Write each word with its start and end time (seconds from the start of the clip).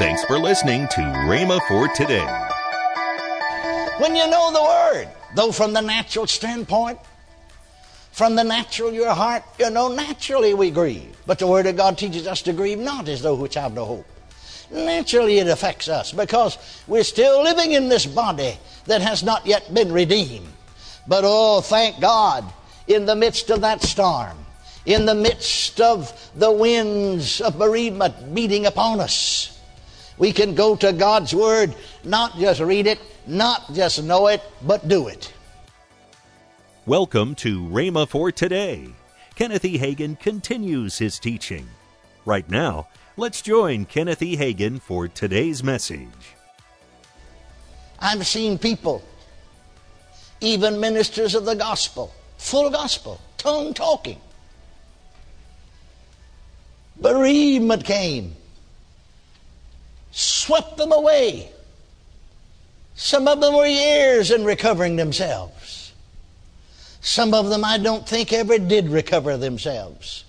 Thanks 0.00 0.24
for 0.24 0.38
listening 0.38 0.88
to 0.92 1.00
Rhema 1.28 1.60
for 1.68 1.86
today. 1.88 2.24
When 3.98 4.16
you 4.16 4.26
know 4.30 4.50
the 4.50 4.62
Word, 4.62 5.08
though 5.34 5.52
from 5.52 5.74
the 5.74 5.82
natural 5.82 6.26
standpoint, 6.26 6.98
from 8.10 8.34
the 8.34 8.42
natural 8.42 8.94
your 8.94 9.12
heart, 9.12 9.42
you 9.58 9.68
know, 9.68 9.88
naturally 9.88 10.54
we 10.54 10.70
grieve. 10.70 11.14
But 11.26 11.38
the 11.38 11.46
Word 11.46 11.66
of 11.66 11.76
God 11.76 11.98
teaches 11.98 12.26
us 12.26 12.40
to 12.42 12.54
grieve 12.54 12.78
not 12.78 13.10
as 13.10 13.20
though 13.20 13.34
which 13.34 13.56
have 13.56 13.74
no 13.74 13.84
hope. 13.84 14.06
Naturally 14.70 15.36
it 15.36 15.48
affects 15.48 15.86
us 15.86 16.12
because 16.12 16.56
we're 16.86 17.04
still 17.04 17.42
living 17.42 17.72
in 17.72 17.90
this 17.90 18.06
body 18.06 18.56
that 18.86 19.02
has 19.02 19.22
not 19.22 19.44
yet 19.44 19.74
been 19.74 19.92
redeemed. 19.92 20.48
But 21.06 21.24
oh, 21.26 21.60
thank 21.60 22.00
God, 22.00 22.50
in 22.86 23.04
the 23.04 23.16
midst 23.16 23.50
of 23.50 23.60
that 23.60 23.82
storm, 23.82 24.38
in 24.86 25.04
the 25.04 25.14
midst 25.14 25.78
of 25.78 26.30
the 26.34 26.50
winds 26.50 27.42
of 27.42 27.58
bereavement 27.58 28.34
beating 28.34 28.64
upon 28.64 29.00
us, 29.00 29.58
we 30.20 30.32
can 30.32 30.54
go 30.54 30.76
to 30.76 30.92
God's 30.92 31.34
Word, 31.34 31.74
not 32.04 32.36
just 32.36 32.60
read 32.60 32.86
it, 32.86 33.00
not 33.26 33.72
just 33.72 34.04
know 34.04 34.26
it, 34.26 34.42
but 34.62 34.86
do 34.86 35.08
it. 35.08 35.32
Welcome 36.84 37.34
to 37.36 37.62
Rhema 37.62 38.06
for 38.06 38.30
today. 38.30 38.90
Kenneth 39.34 39.64
E. 39.64 39.78
Hagin 39.78 40.20
continues 40.20 40.98
his 40.98 41.18
teaching. 41.18 41.66
Right 42.26 42.48
now, 42.50 42.88
let's 43.16 43.40
join 43.40 43.86
Kenneth 43.86 44.20
E. 44.20 44.36
Hagin 44.36 44.78
for 44.78 45.08
today's 45.08 45.64
message. 45.64 46.36
I've 47.98 48.26
seen 48.26 48.58
people, 48.58 49.02
even 50.42 50.80
ministers 50.80 51.34
of 51.34 51.46
the 51.46 51.56
gospel, 51.56 52.12
full 52.36 52.68
gospel, 52.68 53.22
tongue 53.38 53.72
talking. 53.72 54.20
Bereavement 57.00 57.84
came, 57.86 58.36
swept 60.50 60.76
them 60.78 60.90
away. 60.90 61.48
Some 62.96 63.28
of 63.28 63.40
them 63.40 63.54
were 63.54 63.68
years 63.68 64.32
in 64.32 64.44
recovering 64.44 64.96
themselves. 64.96 65.92
Some 67.00 67.34
of 67.34 67.48
them 67.48 67.64
I 67.64 67.78
don't 67.78 68.06
think 68.06 68.32
ever 68.32 68.58
did 68.58 68.88
recover 68.88 69.36
themselves. 69.36 70.24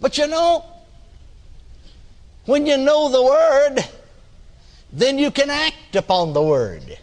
But 0.00 0.16
you 0.18 0.28
know, 0.28 0.64
when 2.44 2.64
you 2.64 2.76
know 2.76 3.08
the 3.08 3.22
Word, 3.24 3.84
then 4.92 5.18
you 5.18 5.32
can 5.32 5.50
act 5.50 5.96
upon 5.96 6.32
the 6.32 6.42
Word. 6.42 6.96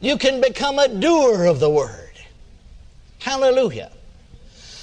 You 0.00 0.16
can 0.16 0.40
become 0.40 0.78
a 0.78 0.86
doer 0.86 1.46
of 1.46 1.58
the 1.58 1.68
Word. 1.68 2.12
Hallelujah. 3.18 3.90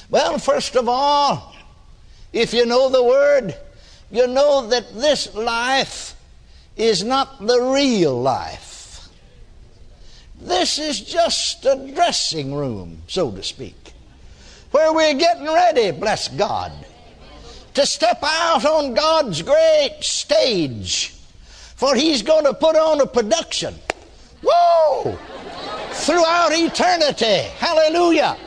Well, 0.10 0.38
first 0.38 0.76
of 0.76 0.90
all, 0.90 1.56
if 2.34 2.54
you 2.54 2.66
know 2.66 2.90
the 2.90 3.04
Word, 3.04 3.56
you 4.14 4.28
know 4.28 4.68
that 4.68 4.94
this 4.94 5.34
life 5.34 6.16
is 6.78 7.04
not 7.04 7.46
the 7.46 7.60
real 7.60 8.22
life. 8.22 9.10
This 10.40 10.78
is 10.78 11.02
just 11.02 11.66
a 11.66 11.92
dressing 11.96 12.54
room, 12.54 13.02
so 13.08 13.32
to 13.32 13.42
speak, 13.42 13.94
where 14.70 14.94
we're 14.94 15.16
getting 15.16 15.46
ready, 15.46 15.90
bless 15.90 16.28
God, 16.28 16.72
to 17.74 17.86
step 17.88 18.20
out 18.22 18.64
on 18.66 18.94
God's 18.94 19.42
great 19.42 19.98
stage. 20.02 21.16
For 21.76 21.96
He's 21.96 22.22
going 22.22 22.46
to 22.46 22.54
put 22.54 22.76
on 22.76 23.02
a 23.02 23.08
production. 23.08 23.74
Whoa! 24.44 25.18
Throughout 25.92 26.52
eternity. 26.52 27.50
Hallelujah. 27.58 28.38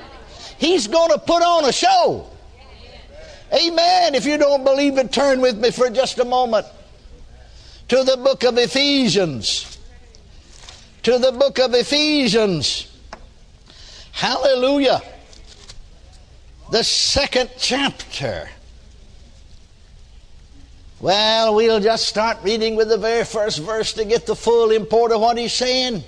He's 0.58 0.86
going 0.86 1.10
to 1.10 1.18
put 1.18 1.42
on 1.42 1.64
a 1.64 1.72
show. 1.72 2.30
Amen. 3.52 4.14
If 4.14 4.26
you 4.26 4.38
don't 4.38 4.64
believe 4.64 4.98
it, 4.98 5.12
turn 5.12 5.40
with 5.40 5.58
me 5.58 5.70
for 5.70 5.88
just 5.90 6.18
a 6.18 6.24
moment 6.24 6.66
to 7.88 8.02
the 8.02 8.16
book 8.16 8.42
of 8.44 8.58
Ephesians. 8.58 9.78
To 11.04 11.18
the 11.18 11.32
book 11.32 11.58
of 11.58 11.72
Ephesians. 11.74 12.92
Hallelujah. 14.12 15.00
The 16.72 16.82
second 16.82 17.50
chapter. 17.58 18.48
Well, 20.98 21.54
we'll 21.54 21.80
just 21.80 22.08
start 22.08 22.38
reading 22.42 22.74
with 22.74 22.88
the 22.88 22.98
very 22.98 23.24
first 23.24 23.58
verse 23.58 23.92
to 23.92 24.04
get 24.04 24.26
the 24.26 24.34
full 24.34 24.70
import 24.70 25.12
of 25.12 25.20
what 25.20 25.38
he's 25.38 25.52
saying. 25.52 26.02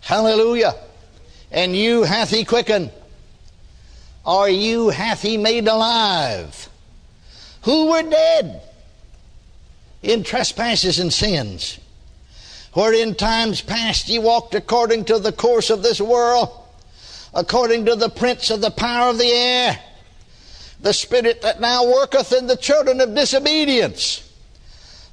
Hallelujah. 0.00 0.74
And 1.50 1.76
you 1.76 2.04
hath 2.04 2.30
he 2.30 2.44
quickened, 2.44 2.90
or 4.24 4.48
you 4.48 4.90
hath 4.90 5.22
he 5.22 5.36
made 5.36 5.66
alive, 5.66 6.68
who 7.62 7.90
were 7.90 8.02
dead 8.02 8.62
in 10.02 10.22
trespasses 10.22 10.98
and 10.98 11.12
sins, 11.12 11.78
where 12.72 12.92
in 12.92 13.14
times 13.14 13.60
past 13.60 14.08
ye 14.08 14.18
walked 14.18 14.54
according 14.54 15.04
to 15.04 15.18
the 15.18 15.32
course 15.32 15.70
of 15.70 15.82
this 15.82 16.00
world, 16.00 16.50
according 17.34 17.86
to 17.86 17.96
the 17.96 18.08
prince 18.08 18.50
of 18.50 18.60
the 18.60 18.70
power 18.70 19.10
of 19.10 19.18
the 19.18 19.30
air, 19.30 19.78
the 20.80 20.92
spirit 20.92 21.42
that 21.42 21.60
now 21.60 21.84
worketh 21.84 22.32
in 22.32 22.46
the 22.46 22.56
children 22.56 23.00
of 23.00 23.14
disobedience, 23.14 24.28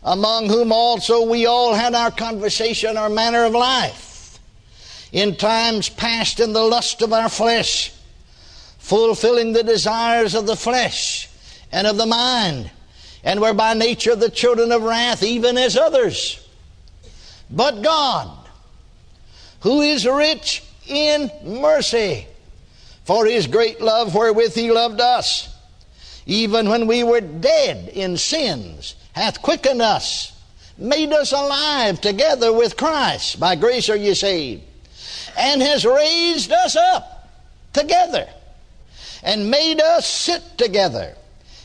among 0.03 0.47
whom 0.47 0.71
also 0.71 1.29
we 1.29 1.45
all 1.45 1.73
had 1.73 1.93
our 1.93 2.11
conversation, 2.11 2.97
our 2.97 3.09
manner 3.09 3.43
of 3.43 3.53
life, 3.53 4.39
in 5.11 5.35
times 5.35 5.89
past 5.89 6.39
in 6.39 6.53
the 6.53 6.63
lust 6.63 7.01
of 7.01 7.13
our 7.13 7.29
flesh, 7.29 7.91
fulfilling 8.89 9.53
the 9.53 9.63
desires 9.63 10.33
of 10.33 10.47
the 10.47 10.55
flesh 10.55 11.29
and 11.71 11.85
of 11.85 11.95
the 11.97 12.07
mind 12.07 12.71
and 13.23 13.39
were 13.39 13.53
by 13.53 13.75
nature 13.75 14.15
the 14.15 14.31
children 14.31 14.71
of 14.71 14.81
wrath, 14.81 15.21
even 15.21 15.59
as 15.59 15.77
others. 15.77 16.47
But 17.51 17.83
God, 17.83 18.35
who 19.59 19.81
is 19.81 20.07
rich 20.07 20.63
in 20.87 21.29
mercy, 21.43 22.25
for 23.03 23.27
his 23.27 23.45
great 23.45 23.79
love 23.79 24.15
wherewith 24.15 24.55
he 24.55 24.71
loved 24.71 25.01
us, 25.01 25.55
even 26.25 26.67
when 26.67 26.87
we 26.87 27.03
were 27.03 27.21
dead 27.21 27.89
in 27.89 28.17
sins, 28.17 28.95
hath 29.13 29.41
quickened 29.43 29.83
us, 29.83 30.35
made 30.79 31.11
us 31.13 31.31
alive 31.31 32.01
together 32.01 32.51
with 32.51 32.75
Christ. 32.75 33.39
By 33.39 33.55
grace 33.55 33.87
are 33.89 33.95
ye 33.95 34.15
saved, 34.15 34.63
and 35.37 35.61
has 35.61 35.85
raised 35.85 36.51
us 36.51 36.75
up 36.75 37.29
together, 37.73 38.27
and 39.23 39.49
made 39.49 39.81
us 39.81 40.07
sit 40.07 40.57
together 40.57 41.15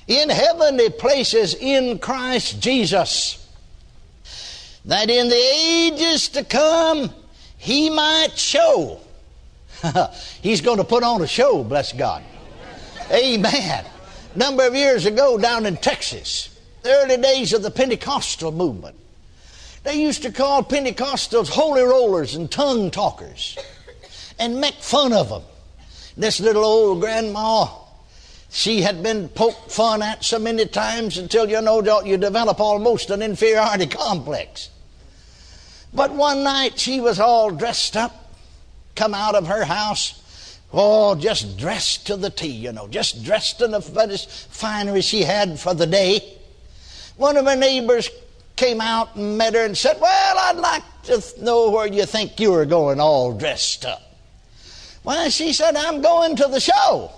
in 0.06 0.28
heavenly 0.28 0.91
places 0.91 1.54
in 1.54 1.98
Christ 1.98 2.60
Jesus, 2.60 3.47
that 4.84 5.09
in 5.09 5.28
the 5.28 5.53
ages 5.54 6.28
to 6.31 6.44
come 6.44 7.10
he 7.56 7.88
might 7.88 8.37
show. 8.37 9.00
He's 10.43 10.60
going 10.60 10.78
to 10.78 10.84
put 10.84 11.03
on 11.03 11.22
a 11.22 11.26
show, 11.26 11.64
bless 11.64 11.93
God. 11.93 12.22
Amen. 13.10 13.84
Number 14.37 14.66
of 14.66 14.75
years 14.75 15.06
ago 15.06 15.38
down 15.38 15.64
in 15.64 15.76
Texas, 15.76 16.59
the 16.82 16.91
early 16.91 17.16
days 17.16 17.53
of 17.53 17.62
the 17.62 17.70
Pentecostal 17.70 18.53
movement, 18.53 18.97
they 19.84 20.00
used 20.00 20.22
to 20.22 20.32
call 20.32 20.62
Pentecostals 20.64 21.48
holy 21.48 21.82
rollers 21.82 22.34
and 22.34 22.50
tongue 22.50 22.91
talkers 22.91 23.59
and 24.38 24.60
make 24.60 24.75
fun 24.75 25.12
of 25.12 25.28
them. 25.28 25.43
This 26.16 26.41
little 26.41 26.64
old 26.64 27.00
grandma 27.00 27.66
she 28.54 28.82
had 28.82 29.02
been 29.02 29.28
poked 29.30 29.72
fun 29.72 30.00
at 30.00 30.22
so 30.25 30.38
many 30.38 30.64
times 30.66 31.19
until 31.19 31.50
you 31.50 31.60
know 31.60 32.02
you 32.04 32.16
develop 32.16 32.60
almost 32.60 33.10
an 33.10 33.20
inferiority 33.20 33.88
complex. 33.88 34.70
But 35.92 36.12
one 36.12 36.44
night 36.44 36.78
she 36.78 37.00
was 37.00 37.19
all 37.19 37.50
dressed 37.50 37.97
up, 37.97 38.32
come 38.94 39.12
out 39.12 39.34
of 39.34 39.48
her 39.48 39.64
house, 39.64 40.60
oh, 40.72 41.16
just 41.16 41.58
dressed 41.58 42.06
to 42.06 42.16
the 42.16 42.31
T, 42.31 42.46
you 42.46 42.70
know, 42.70 42.86
just 42.86 43.25
dressed 43.25 43.60
in 43.60 43.72
the 43.72 43.81
finery 43.81 45.00
she 45.00 45.22
had 45.22 45.58
for 45.58 45.75
the 45.75 45.86
day. 45.86 46.20
One 47.16 47.36
of 47.36 47.46
her 47.46 47.56
neighbors 47.56 48.08
came 48.55 48.81
out 48.81 49.17
and 49.17 49.37
met 49.37 49.55
her 49.55 49.64
and 49.64 49.76
said, 49.76 50.00
Well, 50.00 50.38
I'd 50.38 50.58
like 50.58 51.02
to 51.05 51.22
know 51.43 51.70
where 51.70 51.88
you 51.88 52.06
think 52.06 52.38
you 52.38 52.55
are 52.55 52.67
going 52.67 53.00
all 53.00 53.32
dressed 53.37 53.84
up. 53.84 54.04
Well, 55.05 55.29
she 55.29 55.53
said, 55.53 55.77
I'm 55.77 56.01
going 56.01 56.35
to 56.37 56.49
the 56.49 56.61
show. 56.61 57.12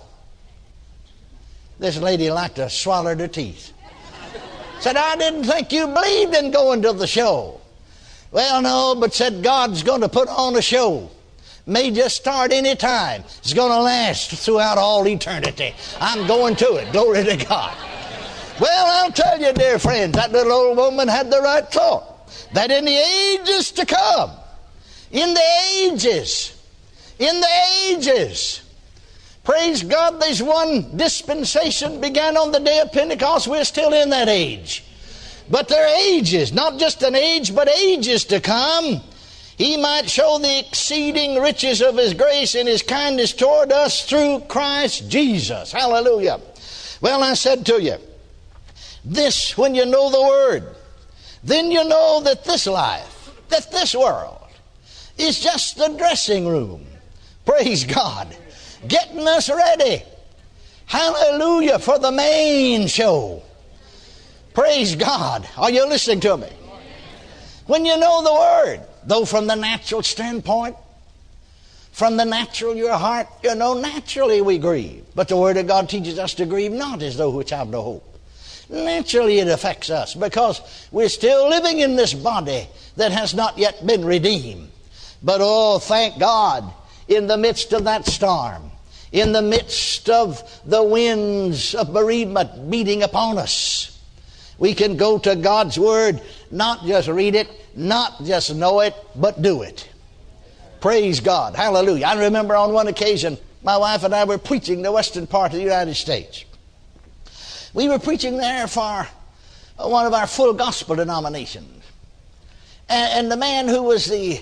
This 1.79 1.97
lady 1.97 2.29
liked 2.29 2.55
to 2.55 2.69
swallow 2.69 3.15
her 3.15 3.27
teeth. 3.27 3.71
said, 4.79 4.97
I 4.97 5.15
didn't 5.15 5.45
think 5.45 5.71
you 5.71 5.87
believed 5.87 6.35
in 6.35 6.51
going 6.51 6.81
to 6.81 6.93
the 6.93 7.07
show. 7.07 7.61
Well, 8.31 8.61
no, 8.61 8.95
but 8.99 9.13
said 9.13 9.41
God's 9.41 9.83
going 9.83 10.01
to 10.01 10.09
put 10.09 10.27
on 10.27 10.55
a 10.57 10.61
show. 10.61 11.09
May 11.65 11.91
just 11.91 12.17
start 12.17 12.51
any 12.51 12.75
time. 12.75 13.23
It's 13.39 13.53
going 13.53 13.71
to 13.71 13.81
last 13.81 14.31
throughout 14.31 14.77
all 14.77 15.07
eternity. 15.07 15.73
I'm 15.99 16.27
going 16.27 16.55
to 16.57 16.75
it. 16.75 16.91
Glory 16.91 17.23
to 17.23 17.37
God. 17.37 17.77
Well, 18.59 18.85
I'll 18.87 19.11
tell 19.11 19.39
you, 19.39 19.53
dear 19.53 19.77
friends, 19.77 20.13
that 20.13 20.31
little 20.31 20.51
old 20.51 20.77
woman 20.77 21.07
had 21.07 21.29
the 21.29 21.41
right 21.41 21.65
thought. 21.65 22.29
That 22.53 22.71
in 22.71 22.85
the 22.85 22.97
ages 22.97 23.71
to 23.73 23.85
come, 23.85 24.31
in 25.11 25.33
the 25.33 25.43
ages, 25.81 26.56
in 27.19 27.39
the 27.39 27.47
ages, 27.87 28.61
Praise 29.47 29.81
God, 29.81 30.19
there's 30.19 30.43
one 30.43 30.97
dispensation 30.97 32.01
began 32.01 32.35
on 32.35 32.51
the 32.51 32.59
day 32.59 32.81
of 32.81 32.91
Pentecost. 32.91 33.47
We're 33.47 33.63
still 33.63 33.93
in 33.93 34.09
that 34.09 34.27
age. 34.27 34.83
but 35.49 35.69
there 35.69 35.85
are 35.87 35.95
ages, 35.95 36.51
not 36.51 36.77
just 36.77 37.01
an 37.01 37.15
age, 37.15 37.55
but 37.55 37.69
ages 37.69 38.25
to 38.25 38.41
come, 38.41 38.99
he 39.57 39.77
might 39.77 40.09
show 40.09 40.37
the 40.37 40.59
exceeding 40.59 41.41
riches 41.41 41.81
of 41.81 41.95
his 41.95 42.13
grace 42.13 42.55
and 42.55 42.67
his 42.67 42.83
kindness 42.83 43.31
toward 43.31 43.71
us 43.71 44.03
through 44.03 44.41
Christ 44.49 45.09
Jesus. 45.09 45.71
Hallelujah. 45.71 46.41
Well, 46.99 47.23
I 47.23 47.33
said 47.33 47.65
to 47.67 47.81
you, 47.81 47.95
this, 49.05 49.57
when 49.57 49.75
you 49.75 49.85
know 49.85 50.11
the 50.11 50.21
Word, 50.21 50.75
then 51.41 51.71
you 51.71 51.85
know 51.85 52.19
that 52.25 52.43
this 52.43 52.67
life, 52.67 53.31
that 53.47 53.71
this 53.71 53.95
world, 53.95 54.45
is 55.17 55.39
just 55.39 55.77
the 55.77 55.87
dressing 55.97 56.45
room. 56.45 56.85
Praise 57.47 57.85
God. 57.85 58.27
Getting 58.87 59.25
us 59.25 59.49
ready. 59.49 60.03
Hallelujah 60.85 61.79
for 61.79 61.97
the 61.97 62.11
main 62.11 62.87
show. 62.87 63.41
Praise 64.53 64.97
God. 64.97 65.47
Are 65.57 65.71
you 65.71 65.87
listening 65.87 66.19
to 66.21 66.35
me? 66.35 66.49
When 67.65 67.85
you 67.85 67.97
know 67.97 68.21
the 68.21 68.33
Word, 68.33 68.81
though 69.05 69.23
from 69.23 69.47
the 69.47 69.55
natural 69.55 70.03
standpoint, 70.03 70.75
from 71.93 72.17
the 72.17 72.25
natural, 72.25 72.75
your 72.75 72.93
heart, 72.93 73.27
you 73.43 73.55
know, 73.55 73.73
naturally 73.73 74.41
we 74.41 74.57
grieve. 74.57 75.05
But 75.15 75.29
the 75.29 75.37
Word 75.37 75.55
of 75.55 75.67
God 75.67 75.89
teaches 75.89 76.19
us 76.19 76.33
to 76.35 76.45
grieve 76.45 76.73
not 76.73 77.01
as 77.01 77.15
though 77.15 77.29
which 77.29 77.51
have 77.51 77.69
no 77.69 77.81
hope. 77.81 78.19
Naturally 78.69 79.39
it 79.39 79.47
affects 79.47 79.89
us 79.89 80.15
because 80.15 80.61
we're 80.91 81.07
still 81.07 81.47
living 81.47 81.79
in 81.79 81.95
this 81.95 82.13
body 82.13 82.67
that 82.97 83.13
has 83.13 83.33
not 83.33 83.57
yet 83.57 83.85
been 83.85 84.03
redeemed. 84.03 84.69
But 85.23 85.39
oh, 85.41 85.79
thank 85.79 86.19
God, 86.19 86.71
in 87.07 87.27
the 87.27 87.37
midst 87.37 87.73
of 87.73 87.85
that 87.85 88.05
storm, 88.05 88.71
in 89.11 89.31
the 89.31 89.41
midst 89.41 90.09
of 90.09 90.43
the 90.65 90.83
winds 90.83 91.73
of 91.75 91.93
bereavement 91.93 92.69
beating 92.69 93.03
upon 93.03 93.37
us, 93.37 93.99
we 94.57 94.73
can 94.73 94.97
go 94.97 95.17
to 95.19 95.35
God's 95.35 95.77
Word, 95.79 96.21
not 96.51 96.85
just 96.85 97.07
read 97.07 97.35
it, 97.35 97.49
not 97.75 98.23
just 98.23 98.53
know 98.55 98.79
it, 98.81 98.95
but 99.15 99.41
do 99.41 99.61
it. 99.61 99.87
Praise 100.81 101.19
God. 101.19 101.55
Hallelujah. 101.55 102.05
I 102.05 102.25
remember 102.25 102.55
on 102.55 102.73
one 102.73 102.87
occasion, 102.87 103.37
my 103.63 103.77
wife 103.77 104.03
and 104.03 104.13
I 104.13 104.23
were 104.23 104.37
preaching 104.37 104.81
the 104.81 104.91
western 104.91 105.27
part 105.27 105.51
of 105.51 105.57
the 105.57 105.63
United 105.63 105.95
States. 105.95 106.45
We 107.73 107.89
were 107.89 107.99
preaching 107.99 108.37
there 108.37 108.67
for 108.67 109.07
one 109.77 110.05
of 110.05 110.13
our 110.13 110.27
full 110.27 110.53
gospel 110.53 110.95
denominations. 110.95 111.83
And, 112.89 113.29
the 113.29 113.37
man 113.37 113.67
who 113.67 113.83
was 113.83 114.05
the 114.05 114.39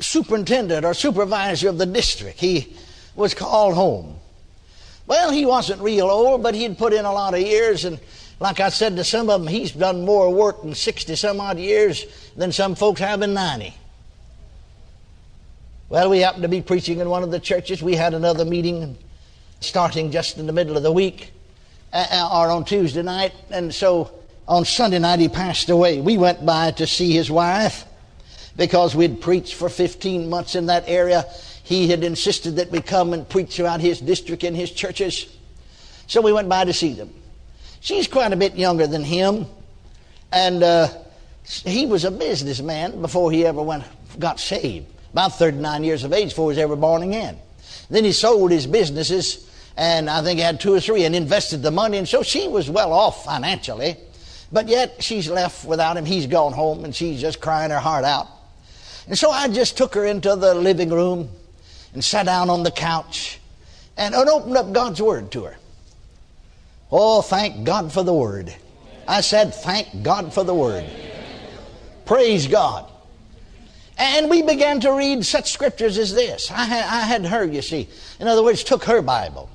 superintendent 0.00 0.84
or 0.84 0.94
supervisor 0.94 1.68
of 1.68 1.78
the 1.78 1.86
district, 1.86 2.40
he 2.40 2.74
was 3.14 3.34
called 3.34 3.74
home. 3.74 4.16
Well, 5.06 5.30
he 5.30 5.44
wasn't 5.44 5.82
real 5.82 6.06
old, 6.06 6.42
but 6.42 6.54
he'd 6.54 6.78
put 6.78 6.92
in 6.92 7.04
a 7.04 7.12
lot 7.12 7.34
of 7.34 7.40
years, 7.40 7.84
and 7.84 7.98
like 8.38 8.60
I 8.60 8.68
said 8.68 8.96
to 8.96 9.04
some 9.04 9.28
of 9.28 9.40
them, 9.40 9.48
he's 9.48 9.72
done 9.72 10.04
more 10.04 10.32
work 10.32 10.62
in 10.62 10.74
60 10.74 11.14
some 11.16 11.40
odd 11.40 11.58
years 11.58 12.06
than 12.36 12.52
some 12.52 12.74
folks 12.74 13.00
have 13.00 13.22
in 13.22 13.34
90. 13.34 13.74
Well, 15.88 16.08
we 16.08 16.20
happened 16.20 16.44
to 16.44 16.48
be 16.48 16.62
preaching 16.62 17.00
in 17.00 17.08
one 17.08 17.24
of 17.24 17.32
the 17.32 17.40
churches. 17.40 17.82
We 17.82 17.96
had 17.96 18.14
another 18.14 18.44
meeting 18.44 18.96
starting 19.58 20.12
just 20.12 20.38
in 20.38 20.46
the 20.46 20.52
middle 20.52 20.76
of 20.76 20.84
the 20.84 20.92
week 20.92 21.32
uh, 21.92 22.06
uh, 22.10 22.30
or 22.32 22.50
on 22.50 22.64
Tuesday 22.64 23.02
night. 23.02 23.32
And 23.50 23.74
so 23.74 24.12
on 24.46 24.64
Sunday 24.64 25.00
night, 25.00 25.18
he 25.18 25.28
passed 25.28 25.68
away. 25.68 26.00
We 26.00 26.16
went 26.16 26.46
by 26.46 26.70
to 26.72 26.86
see 26.86 27.12
his 27.12 27.30
wife 27.30 27.84
because 28.60 28.94
we'd 28.94 29.22
preached 29.22 29.54
for 29.54 29.70
15 29.70 30.28
months 30.28 30.54
in 30.54 30.66
that 30.66 30.84
area. 30.86 31.24
He 31.62 31.88
had 31.88 32.04
insisted 32.04 32.56
that 32.56 32.70
we 32.70 32.82
come 32.82 33.14
and 33.14 33.26
preach 33.26 33.56
throughout 33.56 33.80
his 33.80 34.00
district 34.00 34.44
and 34.44 34.54
his 34.54 34.70
churches. 34.70 35.34
So 36.06 36.20
we 36.20 36.30
went 36.30 36.50
by 36.50 36.66
to 36.66 36.74
see 36.74 36.92
them. 36.92 37.08
She's 37.80 38.06
quite 38.06 38.34
a 38.34 38.36
bit 38.36 38.56
younger 38.56 38.86
than 38.86 39.02
him, 39.02 39.46
and 40.30 40.62
uh, 40.62 40.88
he 41.42 41.86
was 41.86 42.04
a 42.04 42.10
businessman 42.10 43.00
before 43.00 43.32
he 43.32 43.46
ever 43.46 43.62
went 43.62 43.84
got 44.18 44.38
saved. 44.38 44.88
About 45.12 45.38
39 45.38 45.82
years 45.82 46.04
of 46.04 46.12
age 46.12 46.28
before 46.28 46.52
he 46.52 46.56
was 46.56 46.62
ever 46.62 46.76
born 46.76 47.02
again. 47.02 47.38
Then 47.88 48.04
he 48.04 48.12
sold 48.12 48.50
his 48.50 48.66
businesses, 48.66 49.50
and 49.74 50.10
I 50.10 50.20
think 50.20 50.38
he 50.38 50.44
had 50.44 50.60
two 50.60 50.74
or 50.74 50.80
three, 50.80 51.06
and 51.06 51.16
invested 51.16 51.62
the 51.62 51.70
money, 51.70 51.96
and 51.96 52.06
so 52.06 52.22
she 52.22 52.46
was 52.46 52.68
well 52.68 52.92
off 52.92 53.24
financially. 53.24 53.96
But 54.52 54.68
yet 54.68 55.02
she's 55.02 55.30
left 55.30 55.64
without 55.64 55.96
him. 55.96 56.04
He's 56.04 56.26
gone 56.26 56.52
home, 56.52 56.84
and 56.84 56.94
she's 56.94 57.22
just 57.22 57.40
crying 57.40 57.70
her 57.70 57.78
heart 57.78 58.04
out. 58.04 58.28
And 59.10 59.18
so 59.18 59.32
I 59.32 59.48
just 59.48 59.76
took 59.76 59.96
her 59.96 60.04
into 60.04 60.36
the 60.36 60.54
living 60.54 60.88
room 60.88 61.28
and 61.94 62.02
sat 62.02 62.26
down 62.26 62.48
on 62.48 62.62
the 62.62 62.70
couch 62.70 63.40
and 63.96 64.14
opened 64.14 64.56
up 64.56 64.72
God's 64.72 65.02
Word 65.02 65.32
to 65.32 65.46
her. 65.46 65.56
Oh, 66.92 67.20
thank 67.20 67.64
God 67.64 67.92
for 67.92 68.04
the 68.04 68.14
Word. 68.14 68.54
I 69.08 69.20
said, 69.20 69.52
thank 69.52 70.04
God 70.04 70.32
for 70.32 70.44
the 70.44 70.54
Word. 70.54 70.84
Praise 72.06 72.46
God. 72.46 72.88
And 73.98 74.30
we 74.30 74.42
began 74.42 74.78
to 74.82 74.92
read 74.92 75.26
such 75.26 75.50
scriptures 75.50 75.98
as 75.98 76.14
this. 76.14 76.48
I 76.48 76.64
had, 76.64 76.84
I 76.84 77.00
had 77.00 77.26
her, 77.26 77.44
you 77.44 77.62
see. 77.62 77.88
In 78.20 78.28
other 78.28 78.44
words, 78.44 78.62
took 78.62 78.84
her 78.84 79.02
Bible. 79.02 79.50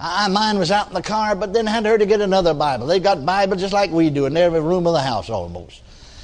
I, 0.00 0.26
mine 0.26 0.58
was 0.58 0.72
out 0.72 0.88
in 0.88 0.94
the 0.94 1.02
car, 1.02 1.36
but 1.36 1.52
then 1.52 1.64
had 1.64 1.86
her 1.86 1.96
to 1.96 2.06
get 2.06 2.20
another 2.20 2.54
Bible. 2.54 2.88
They 2.88 2.98
got 2.98 3.24
Bibles 3.24 3.60
just 3.60 3.72
like 3.72 3.92
we 3.92 4.10
do 4.10 4.26
in 4.26 4.36
every 4.36 4.60
room 4.60 4.88
of 4.88 4.94
the 4.94 5.00
house 5.00 5.30
almost. 5.30 5.80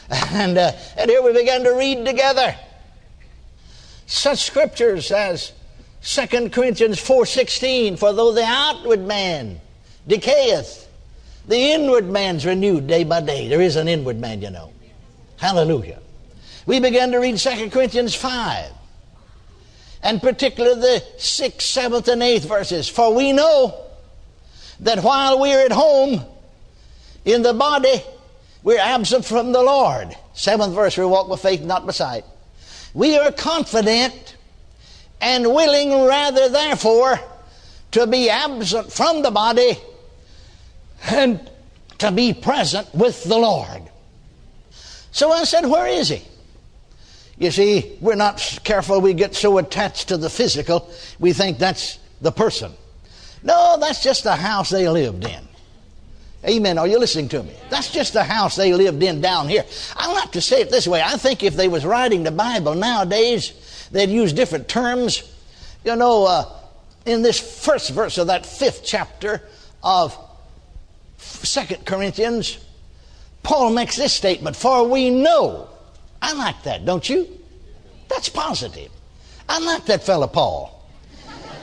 And, 0.32 0.56
uh, 0.56 0.72
and 0.96 1.10
here 1.10 1.22
we 1.22 1.32
began 1.32 1.64
to 1.64 1.70
read 1.70 2.04
together 2.04 2.54
such 4.06 4.44
scriptures 4.44 5.10
as 5.10 5.52
2 6.02 6.50
Corinthians 6.50 6.98
4.16, 6.98 7.98
For 7.98 8.12
though 8.12 8.32
the 8.32 8.44
outward 8.44 9.00
man 9.00 9.60
decayeth. 10.08 10.84
The 11.48 11.72
inward 11.72 12.08
man's 12.08 12.44
renewed 12.44 12.86
day 12.86 13.04
by 13.04 13.20
day. 13.20 13.48
There 13.48 13.60
is 13.60 13.76
an 13.76 13.88
inward 13.88 14.18
man, 14.18 14.42
you 14.42 14.50
know. 14.50 14.72
Hallelujah. 15.36 16.00
We 16.66 16.80
began 16.80 17.12
to 17.12 17.18
read 17.18 17.36
2 17.38 17.70
Corinthians 17.70 18.14
5, 18.14 18.72
and 20.02 20.20
particularly 20.20 20.80
the 20.80 21.04
6th, 21.18 21.58
7th, 21.58 22.08
and 22.08 22.22
8th 22.22 22.46
verses. 22.46 22.88
For 22.88 23.14
we 23.14 23.32
know 23.32 23.80
that 24.80 25.02
while 25.02 25.38
we're 25.40 25.64
at 25.64 25.72
home 25.72 26.24
in 27.24 27.42
the 27.42 27.54
body, 27.54 28.02
we're 28.66 28.80
absent 28.80 29.24
from 29.24 29.52
the 29.52 29.62
Lord. 29.62 30.16
Seventh 30.34 30.74
verse, 30.74 30.98
we 30.98 31.04
walk 31.04 31.28
with 31.28 31.40
faith, 31.40 31.62
not 31.62 31.86
by 31.86 31.92
sight. 31.92 32.24
We 32.94 33.16
are 33.16 33.30
confident 33.30 34.36
and 35.20 35.54
willing 35.54 36.04
rather, 36.04 36.48
therefore, 36.48 37.20
to 37.92 38.08
be 38.08 38.28
absent 38.28 38.92
from 38.92 39.22
the 39.22 39.30
body 39.30 39.78
and 41.04 41.48
to 41.98 42.10
be 42.10 42.34
present 42.34 42.92
with 42.92 43.22
the 43.22 43.38
Lord. 43.38 43.82
So 45.12 45.30
I 45.30 45.44
said, 45.44 45.66
Where 45.66 45.86
is 45.86 46.08
he? 46.08 46.24
You 47.38 47.52
see, 47.52 47.96
we're 48.00 48.16
not 48.16 48.58
careful, 48.64 49.00
we 49.00 49.14
get 49.14 49.36
so 49.36 49.58
attached 49.58 50.08
to 50.08 50.16
the 50.16 50.28
physical, 50.28 50.90
we 51.20 51.32
think 51.32 51.58
that's 51.58 52.00
the 52.20 52.32
person. 52.32 52.72
No, 53.44 53.76
that's 53.78 54.02
just 54.02 54.24
the 54.24 54.34
house 54.34 54.70
they 54.70 54.88
lived 54.88 55.24
in. 55.24 55.45
Amen. 56.48 56.78
Are 56.78 56.86
you 56.86 56.98
listening 56.98 57.28
to 57.30 57.42
me? 57.42 57.52
That's 57.70 57.90
just 57.90 58.12
the 58.12 58.22
house 58.22 58.54
they 58.54 58.72
lived 58.72 59.02
in 59.02 59.20
down 59.20 59.48
here. 59.48 59.64
I 59.96 60.12
like 60.12 60.32
to 60.32 60.40
say 60.40 60.60
it 60.60 60.70
this 60.70 60.86
way. 60.86 61.02
I 61.02 61.16
think 61.16 61.42
if 61.42 61.56
they 61.56 61.66
was 61.66 61.84
writing 61.84 62.22
the 62.22 62.30
Bible 62.30 62.74
nowadays, 62.74 63.88
they'd 63.90 64.10
use 64.10 64.32
different 64.32 64.68
terms. 64.68 65.22
You 65.84 65.96
know, 65.96 66.24
uh, 66.24 66.44
in 67.04 67.22
this 67.22 67.40
first 67.64 67.90
verse 67.90 68.18
of 68.18 68.28
that 68.28 68.46
fifth 68.46 68.82
chapter 68.84 69.42
of 69.82 70.16
Second 71.18 71.84
Corinthians, 71.84 72.58
Paul 73.42 73.70
makes 73.70 73.96
this 73.96 74.12
statement, 74.12 74.54
for 74.54 74.88
we 74.88 75.10
know. 75.10 75.68
I 76.22 76.32
like 76.32 76.62
that, 76.62 76.84
don't 76.84 77.08
you? 77.08 77.28
That's 78.08 78.28
positive. 78.28 78.90
I 79.48 79.58
like 79.58 79.84
that 79.86 80.04
fellow 80.04 80.26
Paul. 80.28 80.72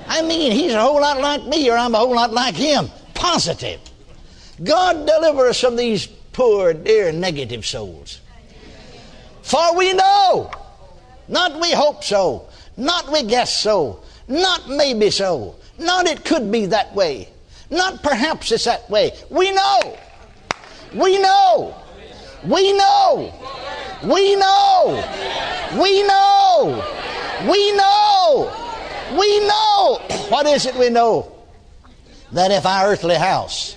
I 0.08 0.22
mean, 0.22 0.52
he's 0.52 0.74
a 0.74 0.82
whole 0.82 1.00
lot 1.00 1.22
like 1.22 1.46
me, 1.46 1.70
or 1.70 1.78
I'm 1.78 1.96
a 1.96 2.00
whole 2.00 2.16
lot 2.16 2.34
like 2.34 2.56
him. 2.56 2.90
Positive. 3.14 3.80
God 4.64 5.06
deliver 5.06 5.48
us 5.48 5.60
from 5.60 5.76
these 5.76 6.08
poor, 6.08 6.74
dear, 6.74 7.12
negative 7.12 7.66
souls. 7.66 8.22
For 9.42 9.76
we 9.76 9.94
know, 9.94 10.52
not 11.28 11.60
we 11.60 11.72
hope 11.72 12.04
so, 12.04 12.48
not 12.78 13.12
we 13.12 13.24
guess 13.24 13.56
so, 13.56 14.02
not 14.28 14.70
maybe 14.70 15.10
so, 15.10 15.56
not 15.78 16.08
it 16.08 16.24
could 16.24 16.52
be 16.52 16.68
that 16.68 16.94
way, 16.96 17.30
not 17.70 18.02
perhaps 18.04 18.52
it's 18.52 18.66
that 18.66 18.90
way. 18.90 19.12
We 19.30 19.52
know. 19.52 19.98
We 20.94 21.20
know. 21.20 21.76
We 22.46 22.74
know. 22.74 23.34
We 24.04 24.36
know. 24.36 25.04
We 25.74 26.04
know. 26.04 26.84
We 27.50 27.72
know. 27.74 29.18
We 29.18 29.40
know. 29.48 30.00
What 30.30 30.46
is 30.46 30.66
it 30.66 30.76
we 30.76 30.90
know? 30.90 31.32
That 32.32 32.52
if 32.52 32.66
our 32.66 32.88
earthly 32.88 33.16
house 33.16 33.76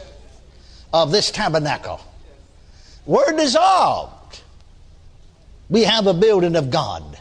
of 0.92 1.10
this 1.10 1.30
tabernacle 1.30 2.00
were 3.04 3.32
dissolved, 3.36 4.42
we 5.68 5.84
have 5.84 6.06
a 6.06 6.14
building 6.14 6.56
of 6.56 6.70
God. 6.70 7.18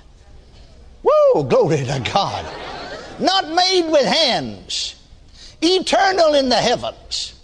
Woo, 1.03 1.43
glory 1.43 1.77
to 1.77 2.11
God. 2.13 2.45
Not 3.19 3.49
made 3.49 3.89
with 3.89 4.05
hands 4.05 4.95
eternal 5.61 6.33
in 6.33 6.49
the 6.49 6.55
heavens, 6.55 7.35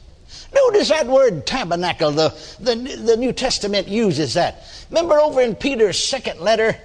Notice 0.53 0.89
that 0.89 1.07
word 1.07 1.45
tabernacle. 1.45 2.11
The, 2.11 2.29
the, 2.59 2.75
the 2.75 3.17
New 3.17 3.31
Testament 3.31 3.87
uses 3.87 4.33
that. 4.33 4.63
Remember 4.89 5.19
over 5.19 5.41
in 5.41 5.55
Peter's 5.55 6.01
second 6.01 6.41
letter, 6.41 6.77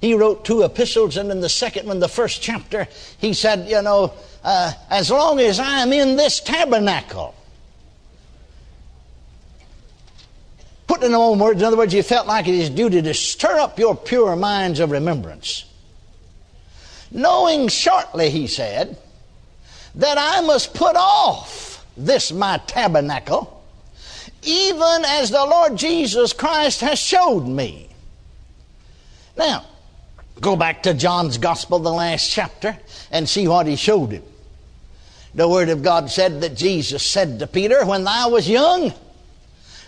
he 0.00 0.14
wrote 0.14 0.44
two 0.44 0.62
epistles, 0.62 1.16
and 1.16 1.30
in 1.30 1.40
the 1.40 1.48
second 1.48 1.86
one, 1.86 2.00
the 2.00 2.08
first 2.08 2.42
chapter, 2.42 2.88
he 3.18 3.32
said, 3.32 3.68
You 3.68 3.82
know, 3.82 4.12
uh, 4.42 4.72
as 4.90 5.10
long 5.10 5.38
as 5.38 5.60
I 5.60 5.80
am 5.80 5.92
in 5.92 6.16
this 6.16 6.40
tabernacle. 6.40 7.34
In 11.02 11.14
own 11.14 11.38
words, 11.38 11.60
in 11.60 11.66
other 11.66 11.76
words, 11.76 11.92
he 11.92 12.02
felt 12.02 12.26
like 12.26 12.46
it 12.46 12.54
is 12.54 12.70
duty 12.70 13.02
to 13.02 13.14
stir 13.14 13.58
up 13.58 13.78
your 13.78 13.96
pure 13.96 14.36
minds 14.36 14.80
of 14.80 14.90
remembrance. 14.90 15.64
Knowing 17.10 17.68
shortly, 17.68 18.30
he 18.30 18.46
said, 18.46 18.96
that 19.94 20.18
I 20.18 20.40
must 20.40 20.74
put 20.74 20.96
off 20.96 21.84
this 21.96 22.32
my 22.32 22.58
tabernacle, 22.66 23.62
even 24.42 25.04
as 25.06 25.30
the 25.30 25.44
Lord 25.44 25.76
Jesus 25.76 26.32
Christ 26.32 26.80
has 26.80 26.98
showed 26.98 27.46
me. 27.46 27.88
Now, 29.36 29.64
go 30.40 30.56
back 30.56 30.82
to 30.84 30.94
John's 30.94 31.38
Gospel, 31.38 31.78
the 31.78 31.92
last 31.92 32.30
chapter, 32.30 32.76
and 33.10 33.28
see 33.28 33.46
what 33.46 33.66
he 33.66 33.76
showed 33.76 34.10
him. 34.12 34.24
The 35.34 35.48
Word 35.48 35.68
of 35.68 35.82
God 35.82 36.10
said 36.10 36.40
that 36.42 36.56
Jesus 36.56 37.02
said 37.02 37.38
to 37.38 37.46
Peter, 37.46 37.84
When 37.84 38.04
thou 38.04 38.30
was 38.30 38.48
young, 38.48 38.92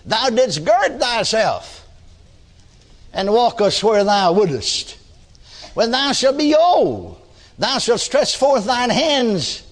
thou 0.07 0.31
didst 0.31 0.65
gird 0.65 1.01
thyself 1.01 1.87
and 3.13 3.33
walkest 3.33 3.83
where 3.83 4.05
thou 4.05 4.33
wouldest. 4.33 4.97
When 5.75 5.91
thou 5.91 6.13
shalt 6.13 6.39
be 6.39 6.55
old, 6.55 7.21
thou 7.59 7.79
shalt 7.79 8.01
stretch 8.01 8.37
forth 8.37 8.65
thine 8.65 8.91
hands, 8.91 9.63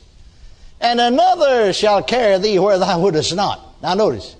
and 0.80 1.00
another 1.00 1.72
shall 1.72 2.02
carry 2.02 2.38
thee 2.38 2.58
where 2.58 2.78
thou 2.78 3.00
wouldest 3.00 3.34
not. 3.34 3.60
Now 3.82 3.94
notice, 3.94 4.36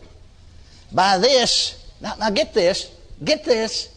by 0.93 1.19
this, 1.19 1.83
now, 2.01 2.15
now 2.19 2.31
get 2.31 2.53
this, 2.55 2.91
get 3.23 3.45
this. 3.45 3.89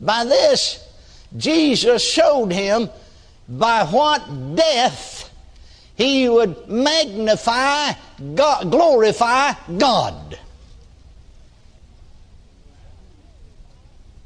By 0.00 0.24
this, 0.24 0.86
Jesus 1.36 2.08
showed 2.08 2.52
him 2.52 2.88
by 3.48 3.84
what 3.84 4.56
death 4.56 5.30
he 5.96 6.28
would 6.28 6.68
magnify, 6.68 7.92
God, 8.34 8.70
glorify 8.70 9.52
God. 9.76 10.38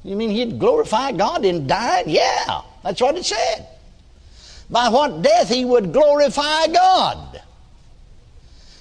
You 0.05 0.17
mean 0.17 0.31
he'd 0.31 0.59
glorify 0.59 1.13
God 1.13 1.45
in 1.45 1.67
dying? 1.67 2.09
Yeah, 2.09 2.61
that's 2.83 3.01
what 3.01 3.17
it 3.17 3.25
said. 3.25 3.67
By 4.71 4.89
what 4.89 5.23
death 5.23 5.49
he 5.49 5.65
would 5.65 5.93
glorify 5.93 6.67
God. 6.67 7.41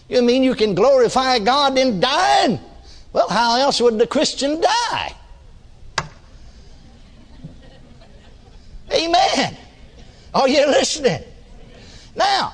You 0.10 0.22
mean 0.22 0.44
you 0.44 0.53
can 0.53 0.75
glorify 0.75 1.39
God 1.39 1.77
in 1.77 2.00
dying? 2.00 2.60
Well, 3.13 3.30
how 3.30 3.58
else 3.58 3.80
would 3.80 3.98
the 3.98 4.08
Christian 4.08 4.60
die? 4.60 5.15
Amen. 8.92 9.58
Are 10.34 10.48
you 10.48 10.68
listening? 10.68 11.24
Now, 12.15 12.53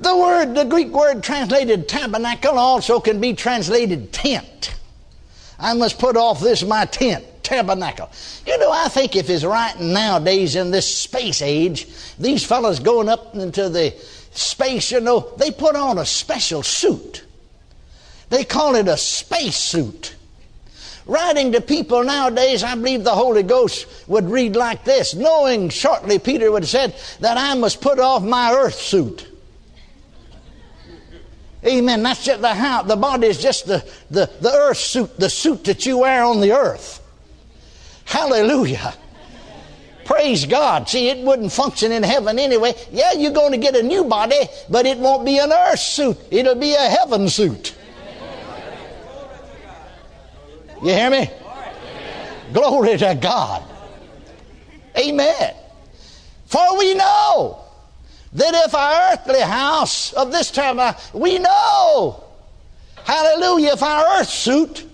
the 0.00 0.16
word, 0.16 0.54
the 0.54 0.64
Greek 0.64 0.88
word 0.88 1.22
translated 1.22 1.88
tabernacle 1.88 2.58
also 2.58 3.00
can 3.00 3.20
be 3.20 3.34
translated 3.34 4.12
tent. 4.12 4.74
I 5.58 5.74
must 5.74 5.98
put 5.98 6.16
off 6.16 6.40
this 6.40 6.62
my 6.62 6.86
tent, 6.86 7.24
tabernacle. 7.50 8.08
You 8.46 8.56
know, 8.58 8.70
I 8.70 8.88
think 8.88 9.16
if 9.16 9.28
it's 9.28 9.44
writing 9.44 9.92
nowadays 9.92 10.54
in 10.54 10.70
this 10.70 10.86
space 10.86 11.42
age, 11.42 11.88
these 12.16 12.46
fellows 12.46 12.78
going 12.78 13.08
up 13.08 13.34
into 13.34 13.68
the 13.68 13.92
space, 14.30 14.92
you 14.92 15.00
know, 15.00 15.32
they 15.36 15.50
put 15.50 15.74
on 15.74 15.98
a 15.98 16.06
special 16.06 16.62
suit. 16.62 17.24
They 18.28 18.44
call 18.44 18.76
it 18.76 18.86
a 18.86 18.96
space 18.96 19.56
suit. 19.56 20.14
Writing 21.06 21.50
to 21.50 21.60
people 21.60 22.04
nowadays, 22.04 22.62
I 22.62 22.76
believe 22.76 23.02
the 23.02 23.10
Holy 23.10 23.42
Ghost 23.42 23.88
would 24.06 24.30
read 24.30 24.54
like 24.54 24.84
this 24.84 25.14
Knowing 25.14 25.70
shortly, 25.70 26.20
Peter 26.20 26.52
would 26.52 26.62
have 26.62 26.70
said, 26.70 26.94
that 27.18 27.36
I 27.36 27.54
must 27.54 27.80
put 27.80 27.98
off 27.98 28.22
my 28.22 28.52
earth 28.52 28.76
suit. 28.76 29.26
Amen. 31.66 32.02
That's 32.04 32.24
just 32.24 32.40
the 32.40 32.54
how 32.54 32.82
the 32.82 32.96
body 32.96 33.26
is 33.26 33.42
just 33.42 33.66
the, 33.66 33.84
the, 34.08 34.30
the 34.40 34.52
earth 34.52 34.78
suit, 34.78 35.18
the 35.18 35.28
suit 35.28 35.64
that 35.64 35.84
you 35.84 35.98
wear 35.98 36.22
on 36.22 36.40
the 36.40 36.52
earth. 36.52 36.99
Hallelujah. 38.10 38.92
Praise 40.04 40.44
God. 40.44 40.88
See, 40.88 41.10
it 41.10 41.24
wouldn't 41.24 41.52
function 41.52 41.92
in 41.92 42.02
heaven 42.02 42.40
anyway. 42.40 42.74
Yeah, 42.90 43.12
you're 43.12 43.30
going 43.30 43.52
to 43.52 43.56
get 43.56 43.76
a 43.76 43.84
new 43.84 44.02
body, 44.02 44.48
but 44.68 44.84
it 44.84 44.98
won't 44.98 45.24
be 45.24 45.38
an 45.38 45.52
earth 45.52 45.78
suit. 45.78 46.18
It'll 46.28 46.56
be 46.56 46.74
a 46.74 46.88
heaven 46.88 47.28
suit. 47.28 47.76
You 50.82 50.90
hear 50.90 51.08
me? 51.08 51.30
Glory 52.52 52.98
to 52.98 53.14
God. 53.14 53.62
Amen. 54.98 55.54
For 56.46 56.78
we 56.78 56.94
know 56.94 57.60
that 58.32 58.54
if 58.66 58.74
our 58.74 59.12
earthly 59.12 59.40
house 59.40 60.12
of 60.14 60.32
this 60.32 60.50
time, 60.50 60.80
uh, 60.80 60.94
we 61.12 61.38
know, 61.38 62.24
hallelujah, 63.04 63.74
if 63.74 63.84
our 63.84 64.18
earth 64.18 64.30
suit 64.30 64.84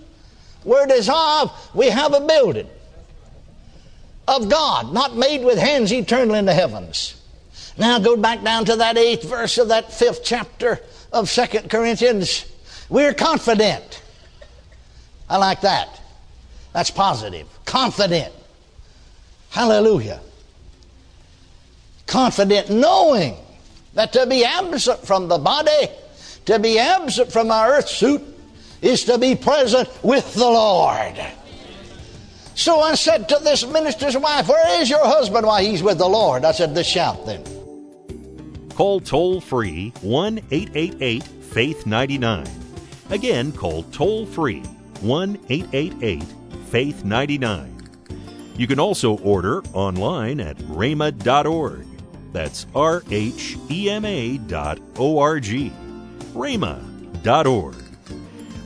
were 0.63 0.85
dissolved, 0.85 1.51
we 1.73 1.89
have 1.89 2.13
a 2.13 2.21
building 2.21 2.69
of 4.27 4.49
God, 4.49 4.93
not 4.93 5.15
made 5.15 5.43
with 5.43 5.57
hands 5.57 5.91
eternal 5.91 6.35
in 6.35 6.45
the 6.45 6.53
heavens. 6.53 7.15
Now 7.77 7.99
go 7.99 8.17
back 8.17 8.43
down 8.43 8.65
to 8.65 8.75
that 8.77 8.97
eighth 8.97 9.23
verse 9.23 9.57
of 9.57 9.69
that 9.69 9.93
fifth 9.93 10.21
chapter 10.23 10.79
of 11.13 11.29
Second 11.29 11.69
Corinthians. 11.69 12.45
We're 12.89 13.13
confident. 13.13 14.01
I 15.29 15.37
like 15.37 15.61
that. 15.61 16.01
That's 16.73 16.91
positive. 16.91 17.47
Confident. 17.65 18.33
Hallelujah 19.49 20.21
confident 22.07 22.69
knowing 22.69 23.35
that 23.93 24.13
to 24.13 24.25
be 24.25 24.43
absent 24.43 25.05
from 25.05 25.27
the 25.27 25.37
body, 25.37 25.89
to 26.45 26.57
be 26.57 26.79
absent 26.79 27.31
from 27.31 27.51
our 27.51 27.73
earth 27.73 27.89
suit, 27.89 28.21
is 28.81 29.03
to 29.03 29.17
be 29.17 29.35
present 29.35 29.89
with 30.03 30.33
the 30.33 30.45
Lord. 30.45 31.19
So 32.57 32.79
I 32.79 32.95
said 32.95 33.29
to 33.29 33.39
this 33.43 33.63
minister's 33.67 34.17
wife, 34.17 34.49
Where 34.49 34.81
is 34.81 34.89
your 34.89 35.05
husband 35.05 35.45
while 35.45 35.63
he's 35.63 35.83
with 35.83 35.99
the 35.99 36.07
Lord? 36.07 36.43
I 36.43 36.51
said, 36.51 36.73
The 36.73 36.83
shout 36.83 37.23
then. 37.27 37.43
Call 38.69 38.99
toll 38.99 39.39
free 39.39 39.93
1 40.01 40.39
888 40.49 41.23
Faith 41.23 41.85
99. 41.85 42.47
Again, 43.11 43.51
call 43.51 43.83
toll 43.83 44.25
free 44.25 44.61
1 45.01 45.39
888 45.49 46.23
Faith 46.69 47.05
99. 47.05 47.89
You 48.55 48.65
can 48.65 48.79
also 48.79 49.19
order 49.19 49.61
online 49.73 50.39
at 50.39 50.57
rhema.org. 50.57 51.85
That's 52.33 52.65
R 52.73 53.03
H 53.11 53.55
E 53.69 53.87
M 53.91 54.03
A 54.03 54.39
dot 54.39 54.79
O 54.95 55.19
R 55.19 55.39
G, 55.39 55.71
rhema 56.33 56.81
dot 57.21 57.45
org. 57.45 57.86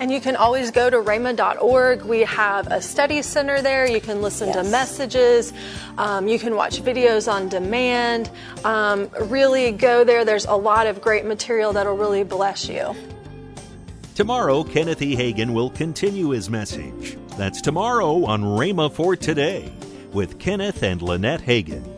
And 0.00 0.12
you 0.12 0.20
can 0.20 0.36
always 0.36 0.70
go 0.70 0.88
to 0.88 0.96
rhema.org. 0.96 2.02
We 2.02 2.20
have 2.20 2.68
a 2.68 2.80
study 2.80 3.20
center 3.22 3.60
there. 3.60 3.86
You 3.86 4.00
can 4.00 4.22
listen 4.22 4.48
yes. 4.48 4.56
to 4.56 4.70
messages. 4.70 5.52
Um, 5.96 6.28
you 6.28 6.38
can 6.38 6.54
watch 6.54 6.82
videos 6.82 7.30
on 7.30 7.48
demand. 7.48 8.30
Um, 8.64 9.10
really 9.22 9.72
go 9.72 10.04
there. 10.04 10.24
There's 10.24 10.46
a 10.46 10.54
lot 10.54 10.86
of 10.86 11.00
great 11.00 11.24
material 11.24 11.72
that'll 11.72 11.96
really 11.96 12.22
bless 12.22 12.68
you. 12.68 12.94
Tomorrow, 14.14 14.64
Kenneth 14.64 15.02
E. 15.02 15.16
Hagin 15.16 15.52
will 15.52 15.70
continue 15.70 16.30
his 16.30 16.48
message. 16.50 17.16
That's 17.36 17.60
tomorrow 17.60 18.24
on 18.24 18.42
Rhema 18.42 18.92
for 18.92 19.16
Today 19.16 19.72
with 20.12 20.38
Kenneth 20.38 20.82
and 20.82 21.00
Lynette 21.02 21.40
Hagin. 21.40 21.97